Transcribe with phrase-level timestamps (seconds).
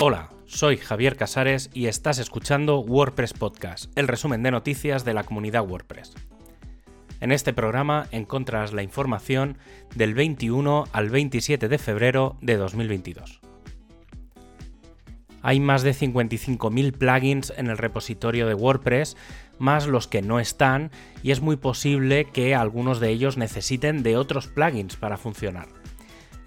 [0.00, 5.24] Hola, soy Javier Casares y estás escuchando WordPress Podcast, el resumen de noticias de la
[5.24, 6.14] comunidad WordPress.
[7.18, 9.58] En este programa encontrarás la información
[9.96, 13.40] del 21 al 27 de febrero de 2022.
[15.42, 19.16] Hay más de 55.000 plugins en el repositorio de WordPress,
[19.58, 20.92] más los que no están,
[21.24, 25.77] y es muy posible que algunos de ellos necesiten de otros plugins para funcionar.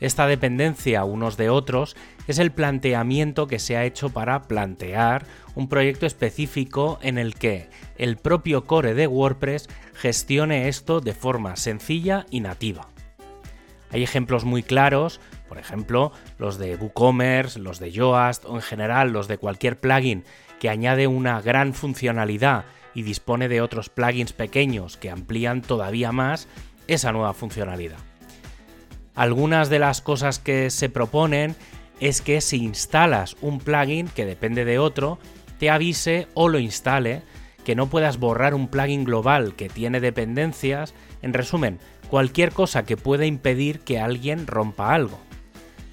[0.02, 1.96] Esta dependencia unos de otros
[2.28, 7.70] es el planteamiento que se ha hecho para plantear un proyecto específico en el que
[7.98, 12.88] el propio core de WordPress gestione esto de forma sencilla y nativa.
[13.92, 19.14] Hay ejemplos muy claros, por ejemplo, los de WooCommerce, los de Yoast o en general
[19.14, 20.24] los de cualquier plugin
[20.60, 26.48] que añade una gran funcionalidad y dispone de otros plugins pequeños que amplían todavía más
[26.88, 28.11] esa nueva funcionalidad.
[29.16, 31.56] Algunas de las cosas que se proponen
[32.00, 35.20] es que si instalas un plugin que depende de otro,
[35.60, 37.22] te avise o lo instale,
[37.64, 42.98] que no puedas borrar un plugin global que tiene dependencias, en resumen, cualquier cosa que
[42.98, 45.20] pueda impedir que alguien rompa algo.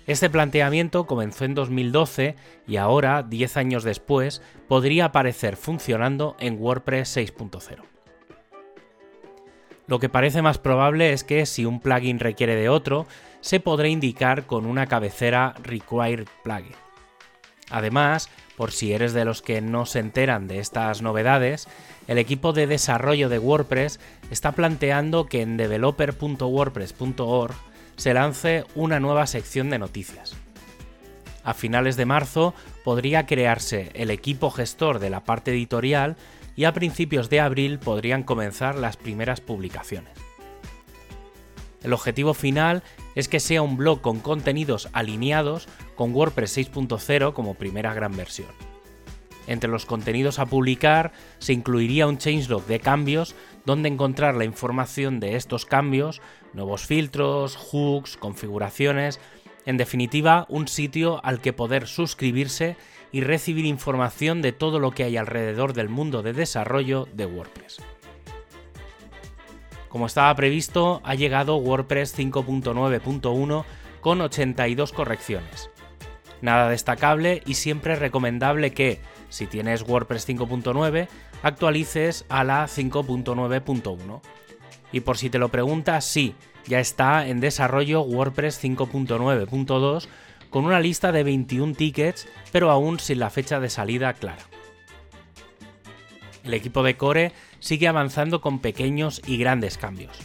[0.06, 2.34] Este planteamiento comenzó en 2012
[2.66, 7.97] y ahora, 10 años después, podría aparecer funcionando en WordPress 6.0.
[9.88, 13.06] Lo que parece más probable es que si un plugin requiere de otro,
[13.40, 16.76] se podrá indicar con una cabecera Required Plugin.
[17.70, 21.68] Además, por si eres de los que no se enteran de estas novedades,
[22.06, 23.98] el equipo de desarrollo de WordPress
[24.30, 27.54] está planteando que en developer.wordpress.org
[27.96, 30.36] se lance una nueva sección de noticias.
[31.44, 36.16] A finales de marzo podría crearse el equipo gestor de la parte editorial
[36.58, 40.12] y a principios de abril podrían comenzar las primeras publicaciones.
[41.84, 42.82] El objetivo final
[43.14, 48.48] es que sea un blog con contenidos alineados con WordPress 6.0 como primera gran versión.
[49.46, 55.20] Entre los contenidos a publicar se incluiría un changelog de cambios donde encontrar la información
[55.20, 56.20] de estos cambios,
[56.54, 59.20] nuevos filtros, hooks, configuraciones,
[59.64, 62.76] en definitiva un sitio al que poder suscribirse
[63.12, 67.78] y recibir información de todo lo que hay alrededor del mundo de desarrollo de WordPress.
[69.88, 73.64] Como estaba previsto, ha llegado WordPress 5.9.1
[74.00, 75.70] con 82 correcciones.
[76.40, 81.08] Nada destacable y siempre recomendable que, si tienes WordPress 5.9,
[81.42, 84.20] actualices a la 5.9.1.
[84.92, 86.34] Y por si te lo preguntas, sí,
[86.66, 90.06] ya está en desarrollo WordPress 5.9.2
[90.50, 94.42] con una lista de 21 tickets, pero aún sin la fecha de salida clara.
[96.44, 100.16] El equipo de Core sigue avanzando con pequeños y grandes cambios.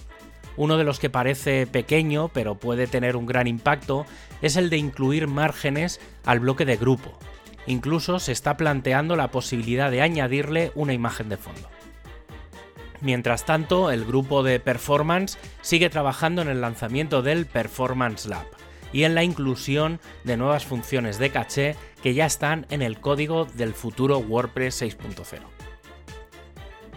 [0.55, 4.05] Uno de los que parece pequeño pero puede tener un gran impacto
[4.41, 7.17] es el de incluir márgenes al bloque de grupo.
[7.65, 11.69] Incluso se está planteando la posibilidad de añadirle una imagen de fondo.
[13.01, 18.45] Mientras tanto, el grupo de Performance sigue trabajando en el lanzamiento del Performance Lab
[18.93, 23.45] y en la inclusión de nuevas funciones de caché que ya están en el código
[23.45, 25.39] del futuro WordPress 6.0.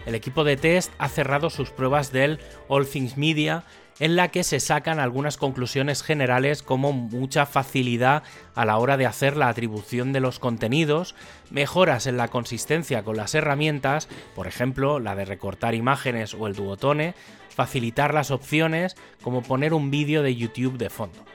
[0.05, 3.65] El equipo de test ha cerrado sus pruebas del All Things Media
[3.99, 8.23] en la que se sacan algunas conclusiones generales como mucha facilidad
[8.55, 11.15] a la hora de hacer la atribución de los contenidos,
[11.49, 16.53] mejoras en la consistencia con las herramientas, por ejemplo la de recortar imágenes o el
[16.53, 17.15] duotone,
[17.49, 21.25] facilitar las opciones como poner un vídeo de YouTube de fondo.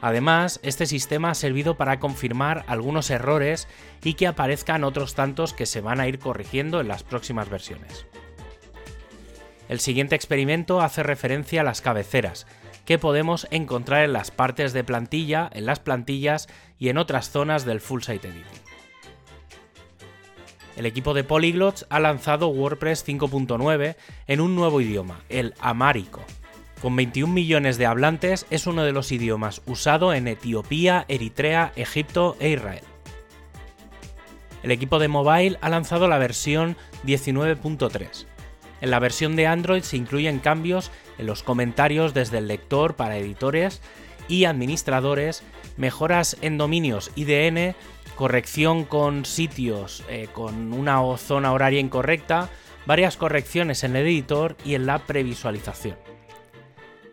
[0.00, 3.66] Además, este sistema ha servido para confirmar algunos errores
[4.02, 8.06] y que aparezcan otros tantos que se van a ir corrigiendo en las próximas versiones.
[9.68, 12.46] El siguiente experimento hace referencia a las cabeceras,
[12.84, 16.48] que podemos encontrar en las partes de plantilla, en las plantillas
[16.78, 18.62] y en otras zonas del Full Site Editing.
[20.76, 23.96] El equipo de Polyglots ha lanzado WordPress 5.9
[24.28, 26.24] en un nuevo idioma, el amárico,
[26.80, 32.36] con 21 millones de hablantes, es uno de los idiomas usado en Etiopía, Eritrea, Egipto
[32.40, 32.84] e Israel.
[34.62, 36.76] El equipo de mobile ha lanzado la versión
[37.06, 38.26] 19.3.
[38.80, 43.16] En la versión de Android se incluyen cambios en los comentarios desde el lector para
[43.16, 43.80] editores
[44.28, 45.42] y administradores,
[45.76, 47.74] mejoras en dominios IDN,
[48.14, 52.50] corrección con sitios eh, con una zona horaria incorrecta,
[52.86, 55.96] varias correcciones en el editor y en la previsualización.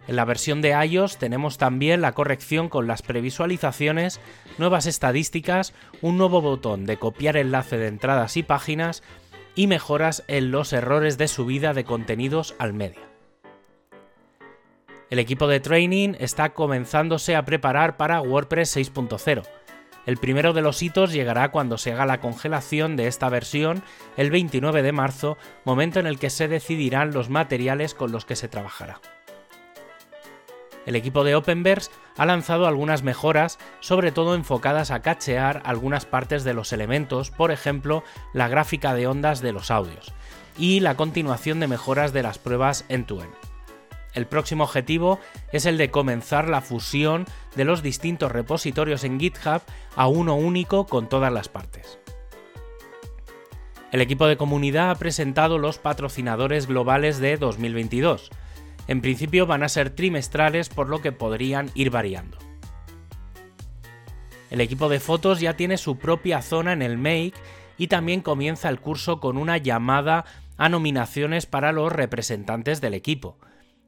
[0.07, 4.19] En la versión de iOS tenemos también la corrección con las previsualizaciones,
[4.57, 9.01] nuevas estadísticas, un nuevo botón de copiar enlace de entradas y páginas
[9.55, 13.01] y mejoras en los errores de subida de contenidos al medio.
[15.09, 19.43] El equipo de training está comenzándose a preparar para WordPress 6.0.
[20.05, 23.83] El primero de los hitos llegará cuando se haga la congelación de esta versión
[24.17, 28.35] el 29 de marzo, momento en el que se decidirán los materiales con los que
[28.35, 28.99] se trabajará.
[30.85, 36.43] El equipo de Openverse ha lanzado algunas mejoras, sobre todo enfocadas a cachear algunas partes
[36.43, 38.03] de los elementos, por ejemplo,
[38.33, 40.13] la gráfica de ondas de los audios,
[40.57, 43.33] y la continuación de mejoras de las pruebas end-to-end.
[44.13, 45.19] El próximo objetivo
[45.51, 49.61] es el de comenzar la fusión de los distintos repositorios en GitHub
[49.95, 51.99] a uno único con todas las partes.
[53.91, 58.29] El equipo de comunidad ha presentado los patrocinadores globales de 2022.
[58.87, 62.37] En principio van a ser trimestrales por lo que podrían ir variando.
[64.51, 67.33] El equipo de fotos ya tiene su propia zona en el Make
[67.77, 70.25] y también comienza el curso con una llamada
[70.57, 73.37] a nominaciones para los representantes del equipo.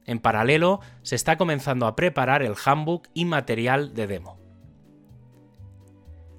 [0.04, 4.38] En paralelo, se está comenzando a preparar el handbook y material de demo.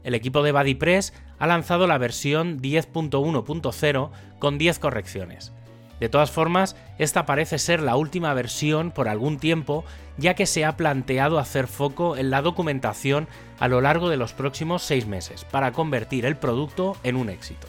[0.03, 5.53] El equipo de BuddyPress ha lanzado la versión 10.1.0 con 10 correcciones.
[5.99, 9.83] De todas formas, esta parece ser la última versión por algún tiempo,
[10.17, 13.27] ya que se ha planteado hacer foco en la documentación
[13.59, 17.67] a lo largo de los próximos 6 meses para convertir el producto en un éxito.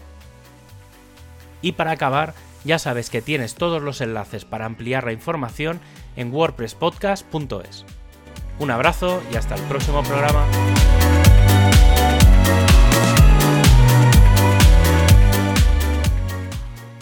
[1.62, 2.34] Y para acabar,
[2.64, 5.80] ya sabes que tienes todos los enlaces para ampliar la información
[6.16, 7.84] en wordpresspodcast.es.
[8.58, 10.44] Un abrazo y hasta el próximo programa.